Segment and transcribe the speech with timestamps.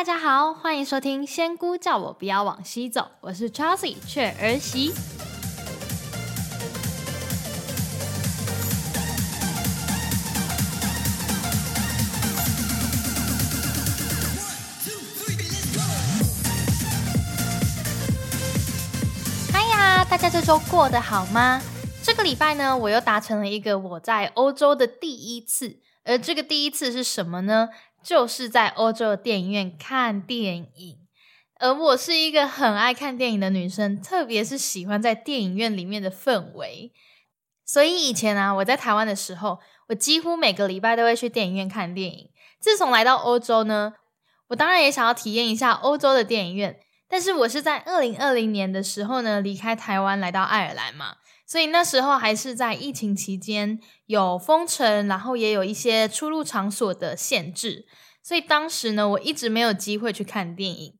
[0.00, 4.94] 大家好，欢迎收听《仙姑叫我不要往西走》，我是 Chelsea 雀儿媳。
[19.52, 21.60] 嗨呀，大家这周过得好吗？
[22.02, 27.68] 这个礼拜呢，我又达成了一个我在欧洲的第一次，而这个第一次是什么呢？
[28.02, 30.98] 就是在欧洲的电影院看电影。
[31.58, 36.92] 而我是一个很爱看电影的女生，特别是喜欢在电影院里面的氛围。
[37.66, 39.58] 所以以前啊，我在台湾的时候，
[39.88, 42.30] 我几乎每个礼拜都会去电影院看电影。
[42.58, 43.92] 自从来到欧洲呢，
[44.48, 46.80] 我当然也想要体验一下欧洲的电影院。
[47.10, 51.16] 但是我是在二零二零年的时候呢，离开台湾来到爱尔兰嘛。
[51.44, 57.86] 所以那时候还是在疫情期间，有封城，然后也有一些出入场所的限制，
[58.22, 60.94] 所以当时呢，我一直没有机会去看电影。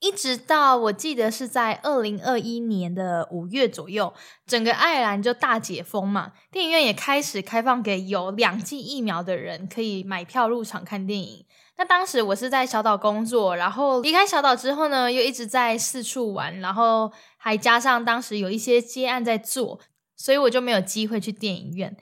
[0.00, 4.12] 一直到我记得是在二零二一年的五月左右，
[4.46, 11.46] 整个爱尔兰就大解封嘛，电影院也开始开放给有两剂疫苗的人可以买票入场看电影。
[11.76, 19.80] 那当时我是在小岛工作，然后离开小岛之后呢，又一直在四处玩，然后还加上当时有一些接案在做。
[20.16, 21.96] 所以我就没有机会去电影院。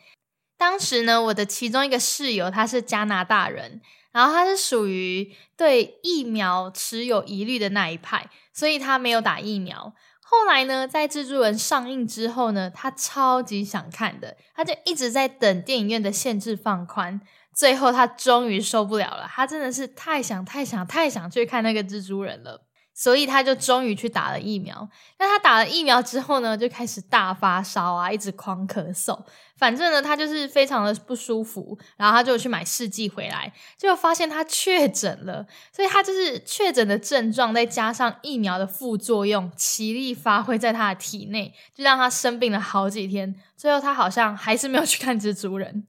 [0.59, 3.81] 当时呢，我的其中一个室友他是加拿大人，
[4.13, 9.95] 然后他是属于对疫苗持有疑虑的那一派，所以他没有打疫苗。
[10.21, 17.23] 后来呢，在蜘蛛人上映之后呢，他超级想看的，他就一直在等电影院的限制放宽。
[17.55, 22.63] 最后他终于受不了了，他真的是太想、太想、太想去看那个蜘蛛人了。
[22.95, 24.87] 所以他就终于去打了疫苗。
[25.19, 29.19] 那他打了疫苗之后呢，就开始大发烧啊，一直狂咳嗽。
[29.57, 31.77] 反正呢，他就是非常的不舒服。
[31.97, 35.45] 然后他就去买试剂回来，就发现他确诊了。
[35.75, 43.35] 所以他就是确诊的症状，再加上疫苗的副作用，齐力发挥在他的体内，就让他生病了好几天。
[43.57, 45.87] 最后他好像还是没有去看蜘蛛人。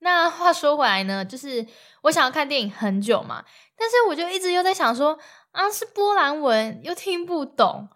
[0.00, 1.66] 那话说回来呢，就是
[2.02, 3.44] 我想要看电影很久嘛，
[3.78, 5.18] 但是我就一直又在想说。
[5.52, 7.88] 啊，是波兰文又听不懂，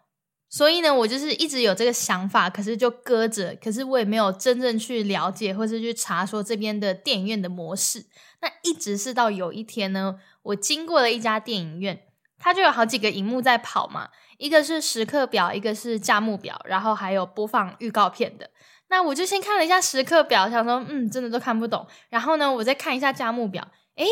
[0.51, 8.07] 所以呢，我就是一直有这个想法，可是就搁着，可是我也没有真正去了解或是去查说这边的电影院的模式。
[8.41, 12.09] 那一直是到有一天呢，我经过了一家电影院，
[12.41, 18.51] 它就有好几个荧幕在跑嘛，一个是时刻表，一个是价目表，然后还有播放预告片的。
[18.89, 21.87] 那我就先看了一下时刻表，想说，嗯，真的都看不懂。
[22.09, 24.07] 然后呢，我再看一下价目表，诶。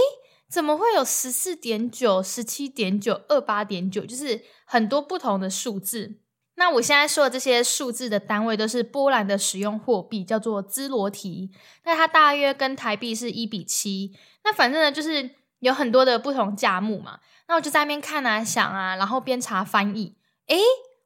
[0.50, 4.04] 怎么会有十四点九、十七点九、二八点九？
[4.04, 6.18] 就是很多不同的数字。
[6.56, 11.50] 那我现在说的这些数字的单位都是波兰的使用货币，叫做兹罗提。
[11.84, 14.12] 那它大约跟台币是一比七。
[14.44, 15.30] 那反正呢，就是
[15.60, 17.20] 有很多的不同价目嘛。
[17.48, 20.18] 那我就在那边看啊、想啊，然后边查翻译。
[20.48, 20.58] 诶，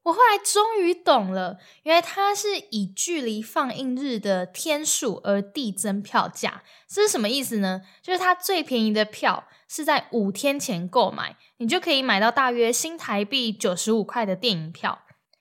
[0.07, 7.83] 我后来终于懂了，原来它是以距离放映日的天数而递增票价，这是什么意思呢？
[8.03, 15.01] 就是它最便宜的票是在五天前购买，你就可以买到大约新台币九十五块的电影票。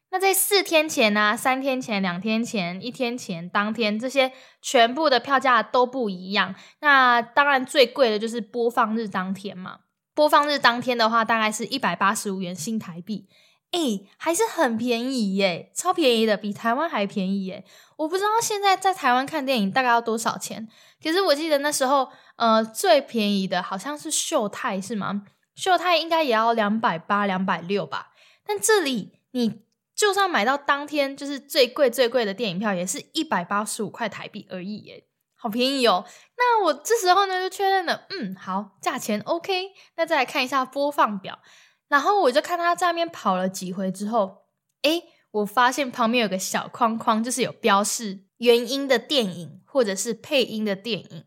[0.09, 4.31] 那在四天前呢、三天前、两天前、一天前、当天这些
[4.63, 6.55] 全部的票价都不一样。
[6.79, 9.81] 那当然最贵的就是播放日当天嘛，
[10.15, 13.27] 播放日当天的话，大概是一百八十五元新台币。
[13.75, 17.65] 哎，还是很便宜耶，超便宜的，比台湾还便宜耶！
[17.97, 20.69] 我不知道现在在台湾看电影大概要多少钱，
[21.03, 25.23] 可是我记得那时候，呃，最便宜的好像是秀泰，是吗？
[25.55, 28.13] 秀泰应该也要两百八、两百六吧。
[28.45, 35.03] 但这里你就算买到当天就是最贵最贵的电影票，也是一百八十五块台币而已耶，
[35.35, 36.05] 好便宜哦！
[36.37, 39.73] 那我这时候呢就确认了，嗯，好，价钱 OK。
[39.97, 41.39] 那再来看一下播放表。
[41.87, 44.45] 然后我就看他在那边跑了几回之后，
[44.81, 51.25] 诶，我发现旁边有个小框框，就是有标示原音的电影或者是配音的电影。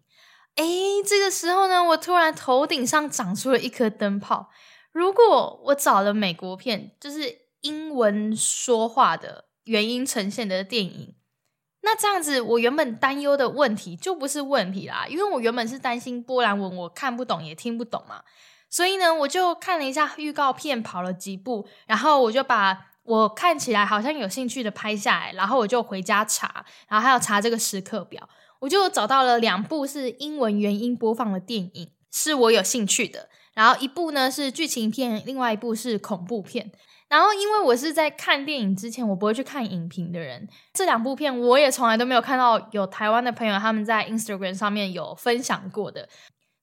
[0.56, 4.50] 诶，这个时候呢，我突然头顶上长出了一颗灯泡。
[4.90, 11.14] 如果我找了美国片，就是英文说话的原音呈现的电影，
[11.82, 18.24] 那这样子我原本担忧的问题就不是问题啦，因为我原本是担心波兰文我看不懂也听不懂嘛。
[18.70, 28.28] 所以呢，我就看了一下预告片，跑了几部，然后我就把我看起来好像有兴趣的拍下来，然后我就回家查，然后还要查这个时刻表，
[28.60, 33.28] 我就找到了两部是英文原音播放的电影，是我有兴趣的。
[33.54, 36.70] 然后一部呢是剧情片，另外一部是恐怖片。
[37.08, 46.06] 然后因为我是在看电影之前我不会去看影评的人，这两部片我也从来都没有看到有台湾的朋友他们在 Instagram 上面有分享过的。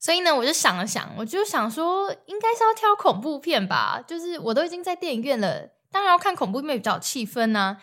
[0.05, 3.99] 所以呢，我就想了想，我就想说，应该是要挑恐怖片吧。
[4.05, 7.77] 就是我都已经在电影院了，当然要看恐怖片比较气氛呢。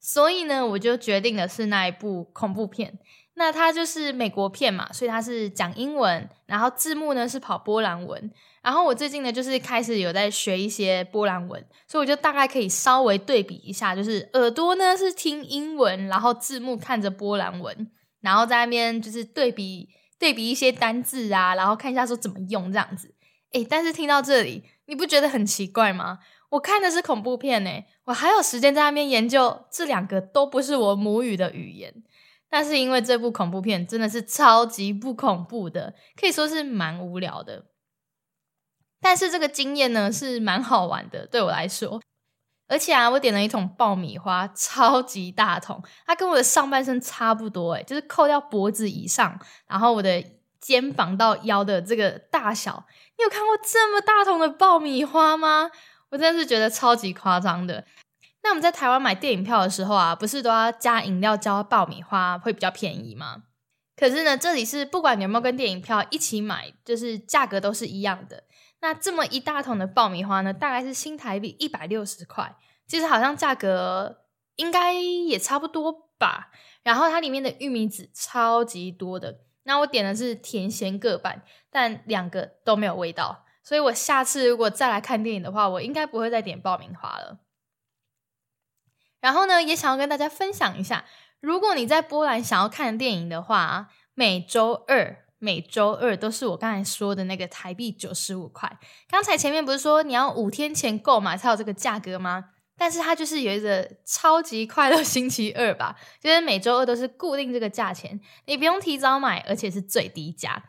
[0.00, 2.98] 所以呢，我就决定的是那一部恐怖片。
[3.34, 8.28] 那它就是美国片嘛，所以它是讲英文，然后字幕呢是跑波兰文。
[8.60, 17.88] 然后我最近呢，就是开始有在学一些波兰文，所以我就大概可以稍微对比一下，就是耳朵呢是听英文，然后字幕看着波兰文，
[18.20, 19.88] 然后在那边就是对比。
[20.18, 23.14] 对比一些单字啊，然后看一下说怎么用这样子。
[23.52, 26.18] 诶，但是听到这里，你不觉得很奇怪吗？
[26.50, 32.02] 我看的是恐怖片呢，我还有时间在那边研究这两个都不是我母语的语言。
[32.50, 37.66] 但是因为这部恐怖片真的是超级不恐怖的，可以说是蛮无聊的。
[39.00, 42.00] 但是这个经验呢是蛮好玩的，对我来说。
[42.68, 50.22] 而且啊，我点了一桶爆米花，超级大桶，它跟我的上半身差不多，诶就是扣掉脖子以上，然后我的
[50.60, 52.84] 肩膀到腰的这个大小。
[53.16, 55.70] 你有看过这么大桶的爆米花吗？
[56.10, 57.84] 我真的是觉得超级夸张的。
[58.42, 63.42] 那我们在台湾买电影票的时候啊，不是都要加饮料、加爆米花会比较便宜吗？
[63.96, 68.44] 可是呢，这里是不管你有没有跟电影票一起买，就是价格都是一样的。
[68.80, 76.50] 那这么一大桶的爆米花呢，大概是新台币一百六十块，其实好像价格应该也差不多吧。
[76.84, 87.40] 然后它里面的玉米籽超级多的，那我点的是甜咸各半，但两个都没有味道，所以我下次如果再来看电影的话，我应该不会再点爆米花了。
[89.20, 91.04] 然后呢，也想要跟大家分享一下，
[91.40, 95.27] 如果你在波兰想要看电影的话，每周二。
[95.38, 98.78] 每周二都是我刚才说的那个台币九十五块。
[99.08, 102.50] 刚才前面不是说你要五天前购买才有这个价格吗？
[102.76, 110.62] 但是它就是有一个超级快乐星期二吧，就是每周二都是固定这个价钱，你不用提早买，而且是最低价。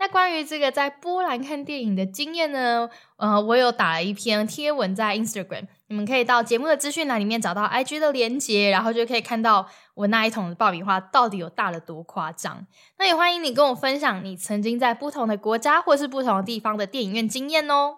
[0.00, 2.88] 那关于这个在波兰看电影的经验呢？
[3.16, 12.64] 呃，我有打了一篇贴文在 Instagram，你们可以到节目的资讯栏里面找到 IG 的连接，然后就可以看到我那一桶爆米花到底有大了多夸张。
[12.98, 17.96] 那也欢迎你跟我分享你曾经在不同的国家或是不同的地方的电影院经验哦。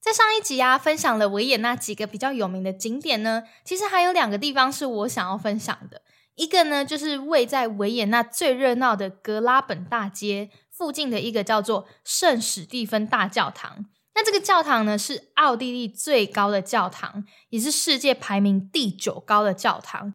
[0.00, 6.02] 在上一集啊，分享了维也纳几个比较有名的景点呢，其实还有两个地方是我想要分享的，
[6.34, 10.50] 一个呢就是位在维也纳最热闹的格拉本大街。
[10.80, 13.84] 附近的一个叫做圣史蒂芬大教堂，
[14.14, 20.14] 那这个教堂呢是奥地利最高的教堂，也是世界排名第九高的教堂。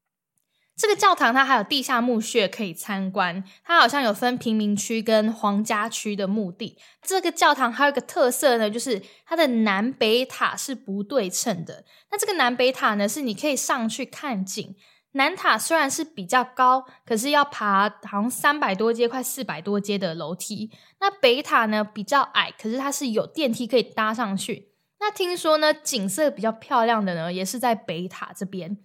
[0.76, 6.80] 这个教堂它还有地下墓穴可以参观，它好像有分平民区跟皇家区的墓地。
[7.04, 11.86] 这个教堂还有一个特色呢，就是它的南北塔是不对称的。
[12.10, 14.76] 那这个南北塔呢，是你可以上去看景。
[15.16, 20.70] 南塔虽然是比较高，可是要爬好像三百多阶、快四百多阶的楼梯。
[21.00, 24.74] 那北塔呢比较矮，可是它是有电梯可以搭上去。
[25.00, 28.78] 那听说呢，景色比较漂亮的呢，也是在北塔这边。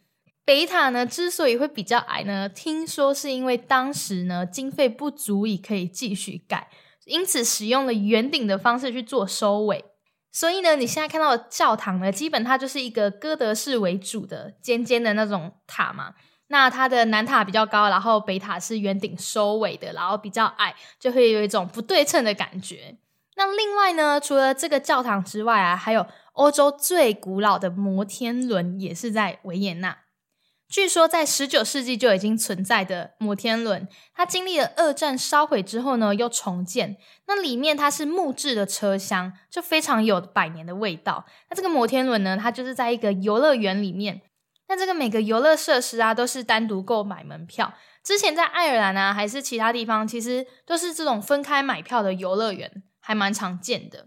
[0.45, 6.69] 北塔呢之所以会比较矮呢，听说是因为当时呢经费不足以可以继续盖，
[7.07, 9.85] 因此使用了圆顶的方式去做收尾。
[10.33, 16.15] 所以呢，你现在看到的教堂呢，基本它就是一个哥德式为主的尖尖的那种塔嘛。
[16.53, 22.97] 那它的南塔比较高，然后北塔是圆顶收尾的，然后比较矮，就会有一种不对称的感觉。
[23.37, 29.97] 那另外呢，除了这个教堂之外啊，还有欧洲最古老的摩天轮也是在维也纳。
[30.71, 36.97] 据说在十九世纪就已经存在的摩天轮，它经历了二战烧毁之后呢，又重建。
[37.27, 41.27] 那里面它是木质的车厢，就非常有百年的味道。
[41.49, 44.23] 那这个摩天轮呢，它就是在一个游乐园里面。
[44.69, 47.75] 那这个每个游乐设施啊，都是单独购买门票。
[48.05, 54.07] 之前在爱尔兰啊，还是其他地方，其实都是这种分开买票的游乐园，还蛮常见的。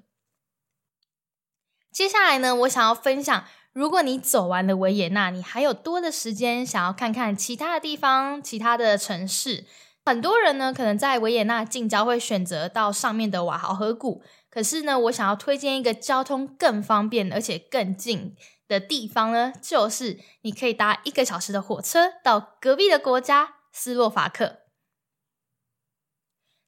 [1.91, 3.43] 接下来呢，我想要分享。
[3.73, 9.65] 如果你走完了维也纳，你还有多的时间想要看看其他的地方、其他的城市，
[10.05, 14.21] 很多人呢可能在维也纳近郊会选择到上面的瓦豪河谷。
[14.51, 18.35] 可是呢，我想要推荐一个交通更方便而且更近
[18.67, 24.62] 的地方呢，就是你可以搭一个小时的火车到隔壁的国家斯洛伐克。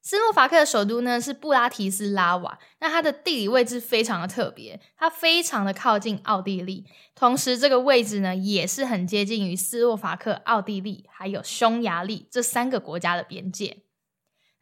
[0.06, 6.84] 斯洛伐克的首都呢是布拉提斯拉瓦，那它的地理位置非常的特别，它非常的靠近奥地利，
[7.16, 13.82] 同时这个位置呢也是很接近于斯洛伐克、奥地利还有匈牙利这三个国家的边界。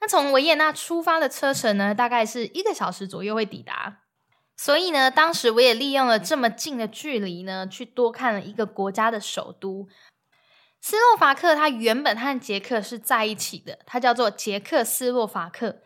[0.00, 3.98] 那从维也纳出发的车程呢，大概是一个小时左右会抵达，
[4.56, 9.88] 所以呢，当时我也利用了这么近的距离呢，去多看了一个国家的首都。
[10.87, 15.79] 斯洛伐克，它原本和捷克是在一起的，它叫做捷克斯洛伐克。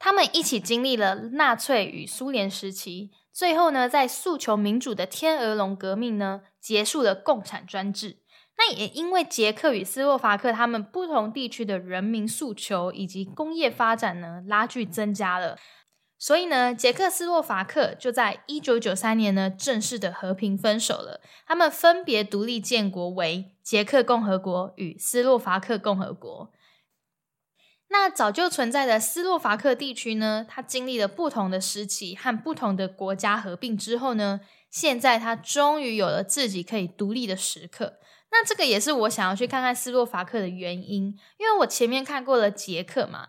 [0.00, 8.16] 他们一起经历了纳粹与苏联时期，最后呢，在诉求民主的天鹅绒革命呢，结束了共产专制。
[8.58, 15.56] 那也因为捷克与斯洛伐克他们不同地区的人民诉求以及工业发展呢，拉距增加了。
[16.22, 21.22] 所以呢，捷克斯洛伐克就在一九九三年呢，正式的和平分手了。
[21.46, 26.52] 他们分别独立建国为捷克共和国与斯洛伐克共和国。
[27.88, 37.94] 那早就存在的斯洛伐克地区呢，它经历了不同的时期和不同的国家合并之后呢，现在它终于有了自己可以独立的时刻。
[38.30, 43.28] 那这个也是我想要去看看斯洛伐克的原因，因为我前面看过了捷克嘛。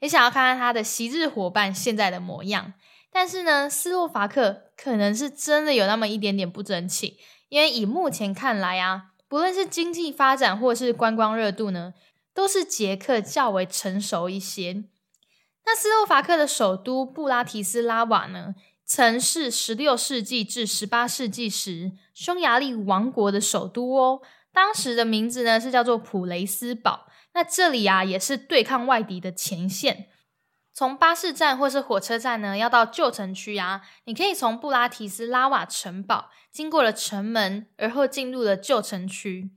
[0.00, 2.74] 也想要看看他的昔日伙伴现在的模样，
[3.10, 11.94] 但是呢，斯洛伐克可能是真的有那么一点点不争气，因为以目前看来啊，不论是经济发展或是观光热度呢，
[12.34, 14.84] 都是捷克较为成熟一些。
[15.64, 24.20] 那斯洛伐克的首都布拉提斯拉瓦呢，曾是十六世纪至十八世纪时匈牙利王国的首都哦，
[24.52, 27.05] 当时的名字呢是叫做普雷斯堡。
[27.36, 30.08] 那这里啊，也是对抗外敌的前线。
[30.72, 39.50] 从巴士站或是火车站呢，要到旧城区啊，你可以从布拉提斯拉瓦城堡经过了城门，而后进入了旧城区。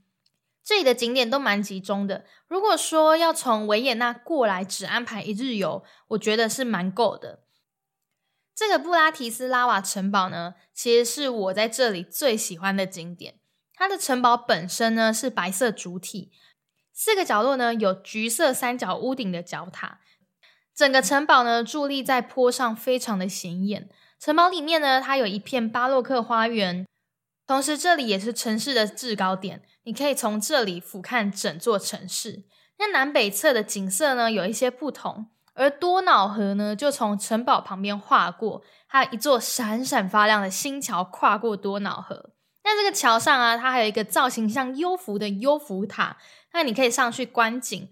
[0.62, 2.26] 这里的景点都蛮集中的。
[2.46, 7.44] 如果说要从维也纳过来只安排一日游，我觉得是蛮够的。
[8.54, 13.40] 这个布拉提斯拉瓦城堡呢，其实是我在这里最喜欢的景点。
[13.72, 16.30] 它的城堡本身呢是白色主体。
[17.02, 20.00] 四个角落呢有橘色三角屋顶的角塔，
[20.74, 23.88] 整个城堡呢伫立在坡上，非常的显眼。
[24.18, 26.86] 城堡里面呢，它有一片巴洛克花园，
[27.46, 32.44] 同时这里也是城市的制高点，你可以从这里俯瞰整座城市。
[32.78, 42.32] 那南北侧的景色呢有一些不同，而多瑙河呢就从城堡旁边划过，还有一座闪闪发亮的新桥跨过多瑙河。
[42.72, 46.18] 那这个桥上啊，它还有一个造型像幽浮的幽浮塔。
[46.52, 47.88] 那你可以上去观景，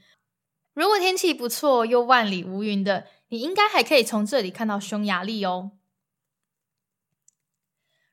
[0.73, 5.73] 如果天气不错又万里无云的，你应该还可以从这里看到匈牙利哦。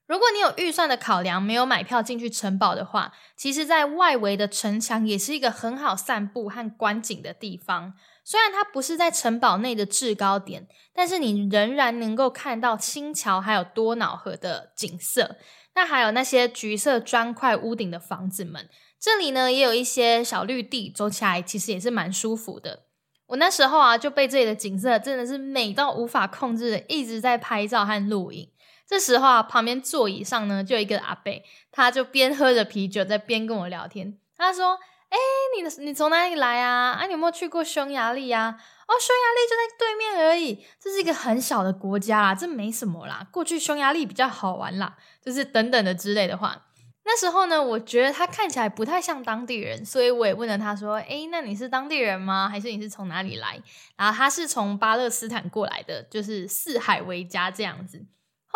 [0.08, 7.94] 如果你有预算的考量，没有买票进去城堡的话，其实，在外围的城墙也是一个很好散步和观景的地方。
[8.24, 15.38] 虽然它不是在城堡内的制高点，但是你仍然能够看到新桥还有多瑙河的景色。
[15.76, 18.68] 那还有那些橘色砖块屋顶的房子们。
[19.00, 22.86] 这里呢也有一些小绿地，走起来其实也是蛮舒服的。
[23.28, 28.50] 我那时候啊就被这里的景色真的是美到无法控制，一直在拍照和录影。
[28.88, 34.18] 这时候啊，旁边座椅上呢就有一个阿贝，他就边喝着啤酒在边跟我聊天。
[34.38, 34.78] 他说
[35.16, 36.92] ：“哎，你你从哪里来啊？
[36.92, 38.60] 啊，你有没有去过匈牙利呀？
[38.88, 43.26] 哦，匈牙利就在对面而已，这是一个很小的国家啦，这没什么啦。
[43.32, 46.66] 过去匈牙利比较好玩啦，就是等等的之类的话。”
[47.08, 52.50] 那时候呢，我觉得他看起来不太像当地人，所以我也问了他说：“诶，那你是当地人吗？
[52.50, 53.62] 还是你是从哪里来？”
[53.96, 58.06] 然后他是从巴勒斯坦过来的，就是四海为家这样子。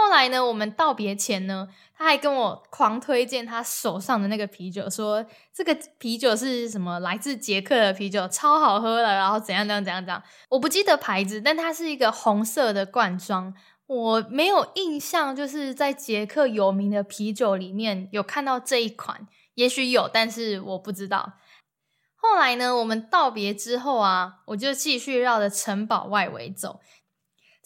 [0.01, 13.53] 后来呢，我们道别前呢，他还跟我狂推荐他手上的那个啤酒，说这个啤酒是什么来自捷克的啤酒，超好喝的，然后怎样怎样怎样怎样，我不记得牌子，但它是一个红色的罐装。
[13.87, 21.33] 我没有印象，就是在捷克有名的啤酒里面有看到这一款，也许有，但是我不知道。
[22.15, 26.79] 后来呢，我们道别之后啊，我就继续绕着城堡外围走。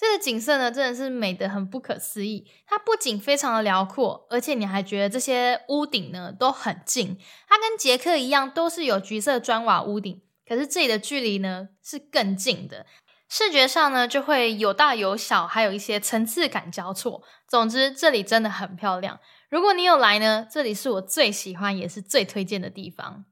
[0.04, 2.46] 这个景色呢，真的是美得很不可思议。
[2.68, 7.18] 它不仅非常的辽阔，而且你还觉得这些屋顶呢都很近。
[7.48, 12.86] 它跟捷克一样，都是有橘色砖瓦屋顶，可是这里的距离呢是更近的。
[13.30, 17.24] 视觉上呢，就会有大有小，还有一些层次感交错。
[17.48, 19.22] 总之，这里真的很漂亮。
[19.50, 23.24] 如果你有来呢，这里是我最喜欢也是最推荐的地方。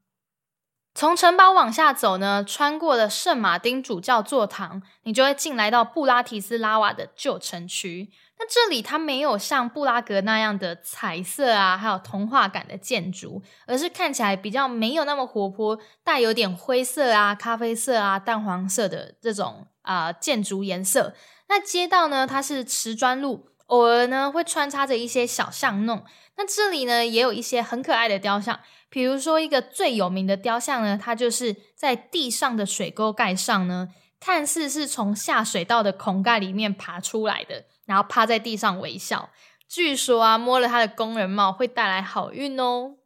[0.94, 8.10] 从城堡往下走呢，穿过了圣马丁主教座堂，你就会进来到布拉提斯拉瓦的旧城区。
[8.38, 21.14] 那这里它没有像布拉格那样的彩色啊，还有童话感的建筑，而是看起来比较没有那么活泼，带有点灰色啊、咖啡色啊、淡黄色的这种啊建筑颜色。
[21.48, 26.04] 那街道呢，它是瓷砖路，偶尔呢会穿插着一些小巷弄。
[26.36, 28.58] 那这里呢也有一些很可爱的雕像，
[28.92, 33.88] 比如说一个最有名的雕像呢，它就是在地上的水沟盖上呢，
[34.20, 37.64] 看似是从下水道的孔盖里面爬出来的。
[37.84, 39.30] 然后趴在地上微笑，
[39.68, 42.96] 据说啊，摸了他的工人帽会带来好运哦。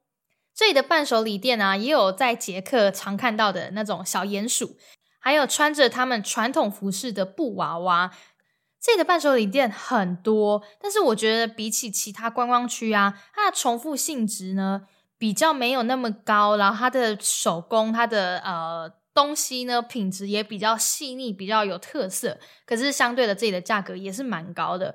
[0.55, 4.77] 这里的伴手礼店啊，也有在捷克常看到的那种小鼹鼠，
[5.19, 8.11] 还有穿着他们传统服饰的布娃娃。
[8.79, 14.83] 这里的伴手礼店很多，但是我觉得比起其他观光区啊，它的重复性质呢
[15.19, 22.39] 比较没有那么高，然后它的手工、它的呃东西呢品质也比较细腻，比较有特色。
[22.67, 24.95] 可是相对的，这里的价格也是蛮高的。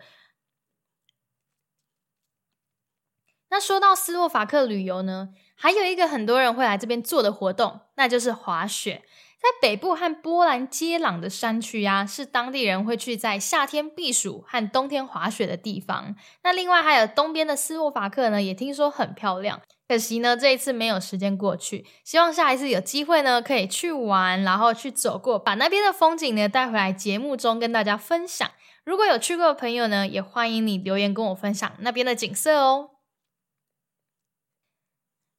[3.49, 9.03] 那说到斯洛伐克旅游呢，还有一个很多人会来这边做的活动，那就是滑雪。
[9.41, 16.15] 在北部和波兰接壤的山区啊，是当地人会去在夏天避暑和冬天滑雪的地方。
[16.43, 19.59] 那另外还有东边的斯洛伐克呢，也听说很漂亮。
[19.91, 21.85] 可惜呢，这一次没有时间过去。
[22.05, 28.49] 希望下一次有机会呢，可以去玩，然后去走过，把那边的风景呢带回来节目中跟大家分享。
[28.85, 32.91] 如果有去过的朋友呢，也欢迎你留言跟我分享那边的景色哦。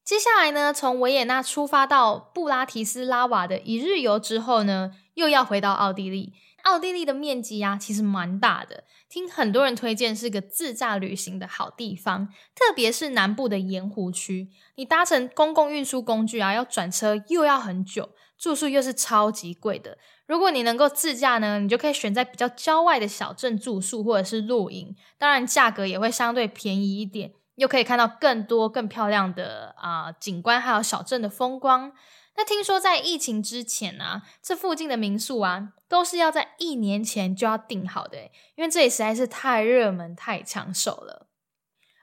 [0.04, 6.34] 接下来呢，从维也纳出发到布拉提斯拉瓦的一日游之后呢，又要回到奥地利。
[6.62, 12.28] 奥地利的面积啊，其实蛮大的，听很多人推荐是个自驾旅行的好地方。
[12.54, 19.98] 特别是南部的盐湖区，你搭乘公共运输工具啊，要转车又要很久，住宿又是超级贵的。
[20.26, 27.32] 如果你能够自驾呢，你就可以选在比较郊外的小镇住宿或者是露营，当然价格也会相对便宜一点。
[27.56, 31.92] 又可以看到更多更漂亮的啊景观，还有小镇的风光。
[32.34, 41.28] 那听说在疫情之前啊，这附近的民宿啊，都是要在一年前就要订好的，因为这里实在是太热门、太抢手了。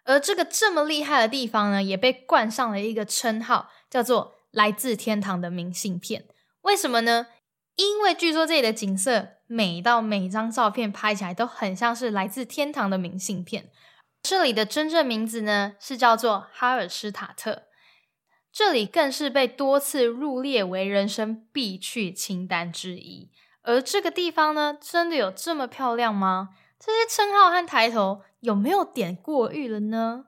[0.04, 6.26] 而这个这么厉害的地方呢，也被冠上了一个称号，叫做“来自天堂的明信片”。
[6.62, 7.28] 为什么呢？
[7.76, 13.72] 因为据说这里的景色美到每张照片拍起来都很像是来自天堂的明信片。
[14.22, 17.64] 这里的真正名字呢是叫做哈尔施塔特，
[18.52, 23.32] 这里更是被多次入列为人生必去清单之一。
[23.62, 26.50] 而这个地方呢，真的有这么漂亮吗？
[26.80, 30.26] 这些称号和抬头有没有点过誉了呢？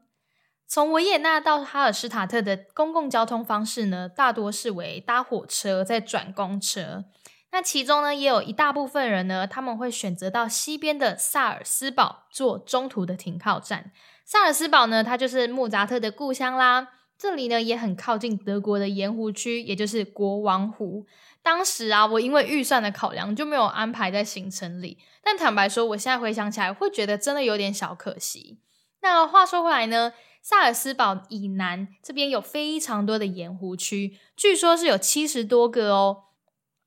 [0.68, 7.06] 从维也纳到哈尔施塔特的公共交通方式呢，大多是为搭火车再转公车。
[7.52, 13.92] 那其中呢，也有一大部分人呢，他们会选择到西边的萨尔斯堡做中途的停靠站。
[14.26, 16.88] 萨尔斯堡呢，它就是莫扎特的故乡啦。
[17.18, 21.06] 这里呢，也很靠近德国的盐湖区，也就是国王湖。
[21.44, 24.98] 当时啊，我因为预算的考量，就没有安排在行程里。
[25.24, 28.60] 但坦白说，我现在回想起来，会觉得真的有点小可惜。
[29.02, 36.24] 那话说回来呢，萨尔斯堡以南这边有非常多的盐湖区，据说是有七十多个哦。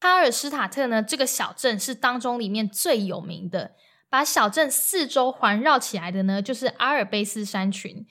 [0.05, 3.73] 哈尔施塔特呢，这个小镇是当中里面最有名的。
[4.11, 8.07] 把小镇四周环绕起来的呢，就是阿尔卑斯山群。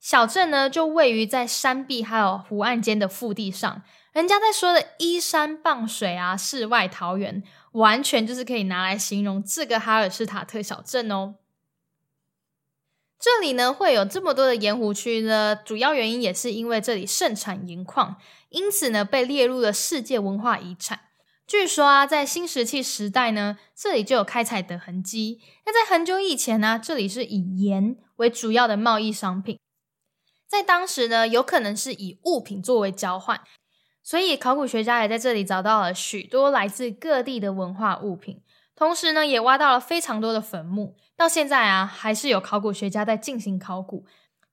[0.00, 3.82] 小镇呢，就位于在山壁还有湖岸间的腹地上。
[4.14, 11.34] 人家在说的依山傍水啊，世外桃源，完全就是可以拿来形容这个哈尔施塔特小镇哦。
[13.20, 18.16] 这里呢，会有这么多的盐湖区呢，主要原因也是因为这里盛产盐矿，
[18.48, 21.00] 因此呢，被列入了世界文化遗产。
[21.48, 25.40] 据说啊，在新石器时代呢，这里就有开采的痕迹。
[25.64, 29.58] 那在很久以前呢，这里是以盐为主要的贸易商品，
[30.46, 33.40] 在当时呢，有可能是以物品作为交换，
[34.02, 38.42] 所以考古学家也在这里找到了许多来自各地的文化物品，
[38.76, 40.96] 同时呢，也挖到了非常多的坟墓。
[41.16, 44.04] 到现在啊，还是有考古学家在进行考古。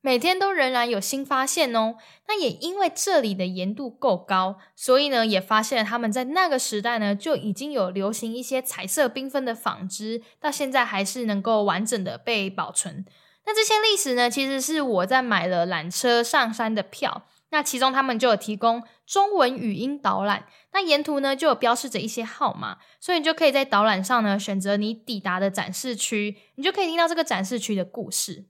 [0.06, 1.96] 每天都仍然有新发现哦。
[2.28, 13.04] 那也因为这里的盐度够高，所以呢，也发现了他们在那个时代呢就已经有流行一些彩色缤纷的纺织，到现在还是能够完整的被保存。
[13.48, 28.46] 那这些历史呢，其实是我在买了缆车上山的票，那其中他们就有提供中文语音导览，那沿途呢就有标示着一些号码，所以你就可以在导览上呢选择你抵达的展示区，你就可以听到这个展示区的故事。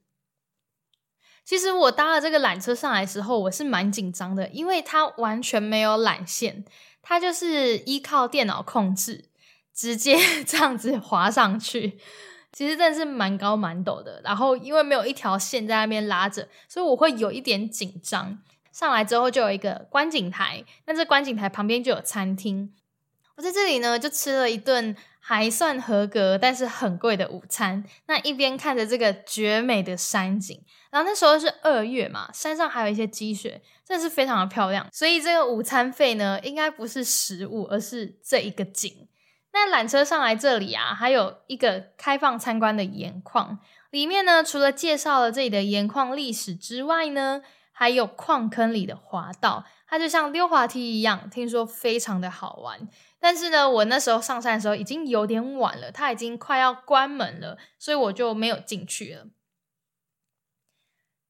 [1.45, 6.65] 其实我搭了这个缆车上来的时候，我是蛮紧张的，因为它完全没有缆线，
[7.03, 9.25] 它就是依靠电脑控制，
[9.71, 11.99] 直接 这样子滑上去。
[12.51, 18.39] 其实真的是蛮高蛮陡的，然后因为没有一条线在那边拉着，所以我会有一点紧张。
[18.71, 22.73] 上来之后就有一个观景台，那这观景台旁边就有餐厅。
[23.35, 27.83] 我在这里呢，就吃了一顿还算合格，但是很贵的午餐。
[28.07, 30.61] 那一边看着这个绝美的山景，
[30.95, 34.87] 然后那时候是二月嘛，山上还有一些积雪，真的是非常的漂亮。
[34.93, 39.09] 所以这个午餐费呢，应该不是食物，而是这一个景。
[39.51, 47.41] 那缆车上来这里啊，还有一个开放参观的盐矿，里面呢，除了介绍了这里的盐矿历史之外呢，
[47.73, 52.87] 还有矿坑里的滑道，它就像溜滑梯一样，听说非常的好玩。
[53.19, 59.25] 但是呢，我那时候上山的时候已经有点晚了，它已经快要关门了，所以我就没有进去了。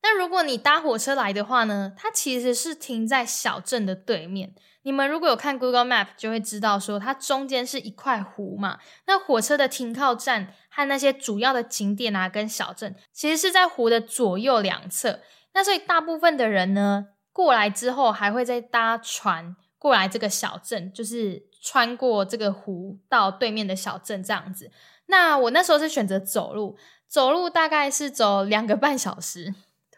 [0.06, 4.54] 那如果你搭火车来的话呢，它其实是停在小镇的对面。
[4.84, 8.78] 你们如果有看 Google Map，就会知道说它中间是一块湖嘛。
[9.08, 15.22] 那火车的停靠站和那些主要的景点啊，跟小镇其实是在湖的左右两侧。
[15.56, 24.70] 那所以大部分的人呢，过来之后还会再搭船过来这个小镇，就是穿过这个湖到对面的小镇这样子。
[25.08, 29.56] 那我那时候是选择走路，走路大概是走两个半小时。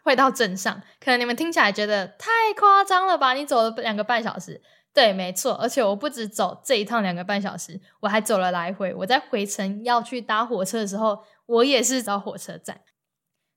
[0.08, 3.34] 会到镇上，可能你们听起来觉得太夸张了吧？
[3.34, 4.62] 你走了两个半小时，
[4.94, 8.94] 对，没错，而且我不止走这一趟两个半小时，我还走了来回。
[8.94, 12.80] 我在回程要去搭火车的时候，我也是找火车站，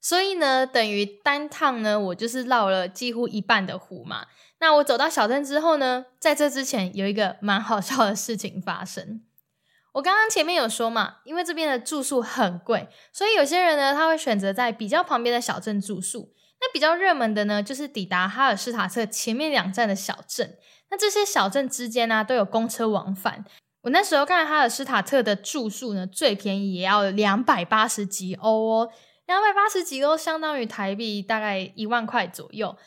[0.02, 4.26] 所以呢，等于单趟呢，我就是绕了几乎一半的湖嘛。
[4.60, 9.24] 那我走到小镇之后呢，在这之前有一个蛮好笑的事情发生。
[9.94, 16.34] 我刚刚前面有说嘛，因为这边的住宿很贵，所以有些人呢，他会选择在比较旁边的小镇住宿。
[16.62, 20.58] 那比较热门的呢，就是抵达哈尔施塔特前面两站的小镇。
[20.92, 23.44] 那这些小镇之间呢，都有公车往返。
[23.82, 28.92] 我那时候看哈尔施塔特的住宿呢，最便宜也要两百八十几欧哦，
[29.26, 32.78] 两百八十几欧相当于台币大概一万块左右。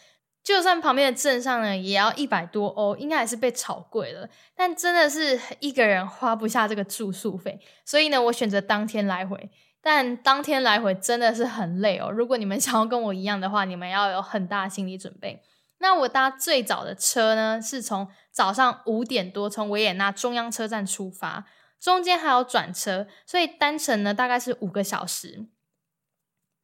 [0.45, 4.29] 就算旁边的镇上呢，也要一百多欧，应该还是被炒贵了。
[4.55, 9.51] 但真的是一个人花不下这个住宿费，所以呢，我选择当天来回。
[9.85, 12.11] 但当天来回真的是很累哦。
[12.11, 15.43] 如果你们 想要跟我一样的话，你们要有很大的心理准备。
[15.79, 21.45] 那我搭最早的车呢，是从早上五点多从维也纳中央车站出发，
[21.79, 25.47] 中间还有转车，所以单程呢大概是五个小时。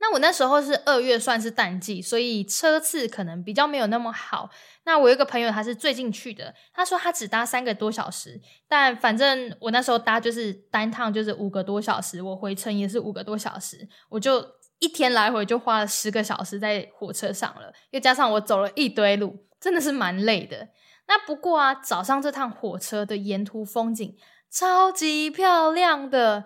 [0.01, 4.49] 那我那时候是二月，算是淡季，所以车次可能比较没有那么好。
[4.85, 14.43] 那我有一个朋友，他是最近去的，他说他只搭三个多小时，但反正我那时候搭就是单趟就是五个多小时，我回程也是五个多小时，我就
[14.79, 20.69] 一天来回就花了十个小时在火车上了，又加上我走了一堆路，真的是蛮累的。
[21.07, 24.17] 那不过啊，早上这趟火车的沿途风景
[24.51, 26.45] 超级漂亮的，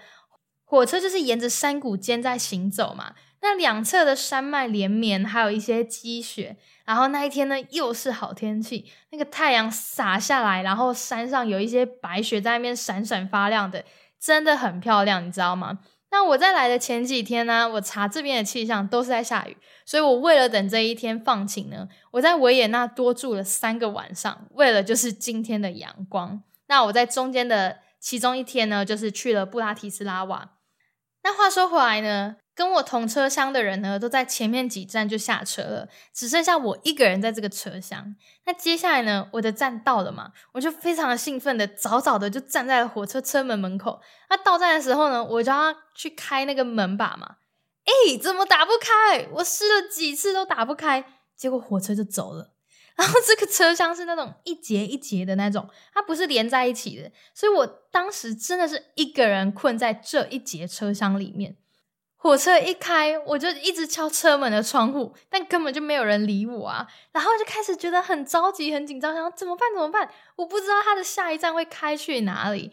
[0.65, 3.15] 火车就是沿着山谷间在行走嘛。
[3.45, 6.57] 那两侧的山脉连绵，还有一些积雪。
[6.87, 13.85] 然后那一天呢，又是好天气，那个太阳洒下来，然后山上有一些白雪在那边闪闪发亮的，
[14.19, 15.81] 真的很漂亮，你知道吗？
[16.11, 26.43] 那我在来的前几天呢，我查这边的气象都是在下雨，所以我为了等这一天放晴呢，我在维也纳多住了三个晚上，为了就是今天的阳光。
[26.69, 30.53] 那我在中间的其中一天呢，就是去了布拉提斯拉瓦。
[31.23, 32.37] 那话说回来呢？
[32.55, 38.15] 跟我同车厢的人呢，都在前面几站就下车了，只剩下我一个人在这个车厢。
[38.45, 44.01] 那接下来呢，我的站到了嘛，我就非常兴奋的，早早的就站在了火车车门门口。
[44.31, 47.37] 那到站的时候呢，我就要去开那个门把嘛，
[47.85, 49.27] 哎，怎么打不开？
[49.33, 52.53] 我试了几次都打不开，结果火车就走了。
[52.95, 61.57] 然后这个车厢是那种一节一节的那种，它不是连在一起的，所以我当时真的是一个人困在这一节车厢里面。
[62.25, 66.89] 火车一开，我就一直敲车门的窗户，但根本就没有人理我啊！
[67.13, 69.69] 然后就开始觉得很着急、很紧张，想怎么办？
[69.75, 70.09] 怎么办？
[70.37, 72.73] 我不知道它的下一站会开去哪里，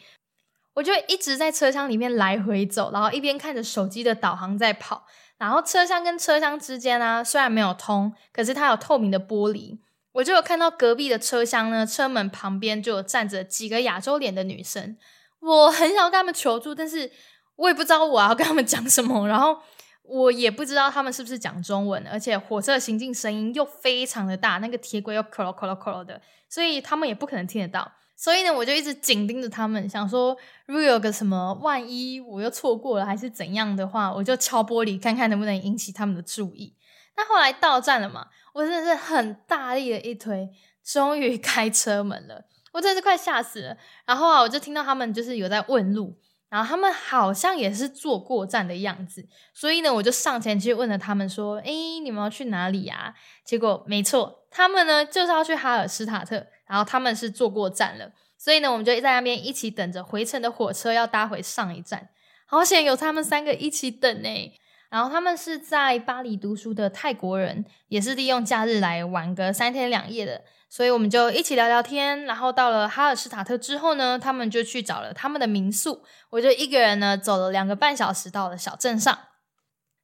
[0.76, 5.06] 我就一直在车厢里面来回走，然后一边看着手机的导航在跑。
[5.38, 9.80] 然后车厢跟车厢之间呢，虽然没有通，可是它有透明的玻璃，
[10.14, 14.96] 我就有看到隔壁的车厢呢，车门旁边就有站着几个亚洲脸的女生。
[15.42, 17.12] 我很想跟他们求助，但是。
[17.56, 19.58] 我也不知道我要跟他们讲什么，然后
[20.04, 27.92] 我也不知道他们是不是讲中文，而且火车行进声音又非常的大，那个铁轨又咯咯咯咯咯的，所以他们也不可能听得到。
[28.18, 30.38] 所以呢，我就一直紧盯着他们，想说
[30.68, 36.76] 如果有个什么，万一我又错过了还是怎样的话，我就敲玻璃看看能不能引起他们的注意。
[37.18, 40.50] 那后来到站了嘛，我真的是很大力的一推，
[40.84, 43.78] 终于开车门了，我真的是快吓死了。
[44.06, 46.18] 然后啊，我就听到他们就是有在问路。
[46.52, 51.72] 然后他们好像也是坐过站的样子，所以呢，我就上前去问了他们说：“哎，
[52.04, 62.10] 你们要去哪里呀？”结果没错，他们呢就是要去哈尔施塔特，然后他们是坐过站了，所以呢，我们就在那边一起等着回程的火车要搭回上一站。
[62.46, 64.52] 好险有他们三个一起等呢。
[64.90, 70.42] 然后他们是在巴黎读书的泰国人，也是利用假日来玩个三天两夜的。
[70.72, 79.20] 所以我们就一起聊聊天，然后到了哈尔施塔特之后呢，他们就去找了他们的民宿，我就一个人呢走了两个半小时到了小镇上。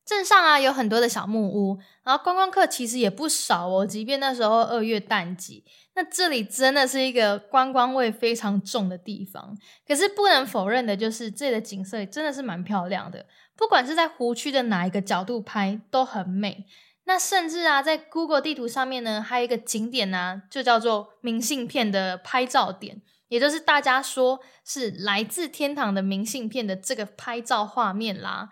[0.06, 3.86] 镇上啊有很多的小木屋，然后观光客其实也不少哦。
[3.86, 5.64] 即便那时候二月淡季，
[5.96, 9.58] 那这里真的是一个观光味非常重的地方。
[9.88, 13.26] 可是不能否认的就是这里的景色真的是蛮漂亮的，
[13.56, 16.66] 不管是在湖区的哪一个角度拍都很美。
[17.08, 28.50] 那甚至啊，在 Google 地图上面呢，还有一个景点呢，就叫做明信片的拍照点，也就是大家说是来自天堂的明信片的这个拍照画面啦。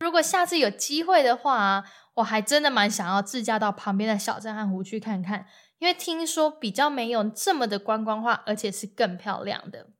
[0.00, 5.46] 如果下次有机会的话，我还真的蛮想要自驾到旁边的小镇和湖区看看，
[5.78, 9.90] 因为听说比较没有这么的观光化，而且是更漂亮的。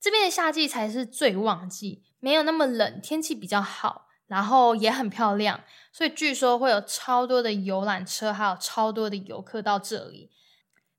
[0.00, 5.60] 这边的夏季才是最旺季，没有那么冷，天气比较好，然后也很漂亮，
[5.92, 10.30] 所以据说会有超多的游览车，还有超多的游客到这里。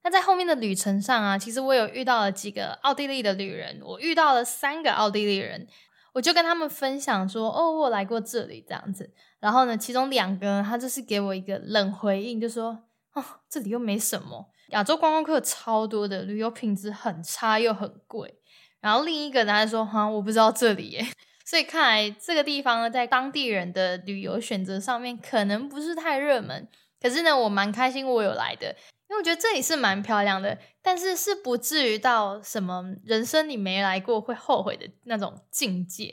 [0.04, 5.68] 那在后面的旅程上啊，其实我有遇到了几个奥地利的旅人，我遇到了三个奥地利人。
[6.14, 18.34] 我就跟他们分享说：“哦，我来过这里这样子。”然后呢，其中两个他就是给我一个冷回应，就说：“哦，这里又没什么，亚洲观光客超多的，旅游品质很差又很贵。”
[18.82, 21.06] 然后另一个他说：“哈，我不知道这里耶。”
[21.48, 26.68] 所以看来这个地方呢，在当地人的旅游选择上面可能不是太热门。
[27.02, 28.76] 可是呢，我蛮开心我有来的。
[29.10, 36.12] 因为我觉得这里是蛮漂亮的，但是是不至于到什么人生你没来过会后悔的那种境界。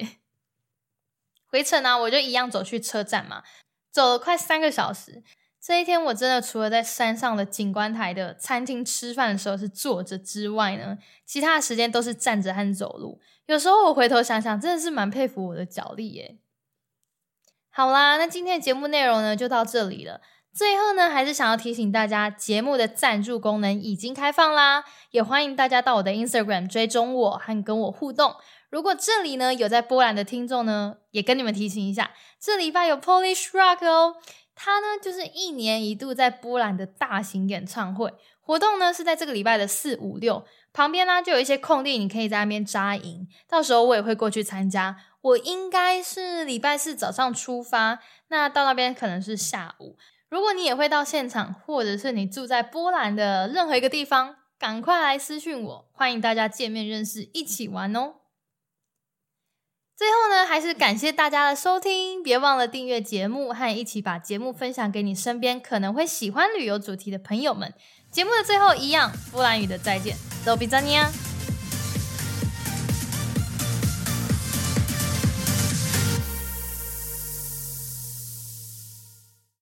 [1.47, 3.43] 回程呢，我就一样走去车站嘛，
[3.91, 5.25] 走了快三个小时。
[5.61, 13.21] 这一天我真的除了在山上的景观台的餐厅吃饭的时候是坐着之外呢，其他的时间都是站着和走路。
[13.47, 16.39] 有时候我回头想想，真的是蛮佩服我的脚力耶。
[17.71, 20.21] 好啦，那今天的节目内容呢就到这里了。
[20.53, 28.37] 最后呢，还是想要提醒大家，节目的赞助功能已经开放啦，也欢迎大家到我的 Instagram 追踪我和跟我互动。
[28.71, 34.15] 如果这里呢有在波兰的听众呢，也跟你们提醒一下，这礼拜有 Polish Rock 哦，
[34.55, 44.97] 它呢就是一年一度在波兰的大型演唱会活动呢，是在这个礼拜的四五六，旁边呢就有一些空地，你可以在那边扎营，到时候我也会过去参加。
[45.23, 49.97] 我应该是礼拜四早上出发，那到那边可能是下午。
[50.29, 58.17] 如果你也会到现场，或者是你住在波兰的任何一个地方，赶快来私讯我，欢迎大家见面认识，一起玩哦。
[59.97, 67.73] 最后呢，还是感谢大家的收听，别忘了订阅节目和一起把节目分享给你身边可能会喜欢旅游主题的朋友们。
[68.15, 71.11] 节目的最后一样，波兰语的再见，走比扎尼亚。